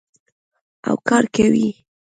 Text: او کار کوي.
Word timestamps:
او 0.87 0.95
کار 1.07 1.23
کوي. 1.35 1.69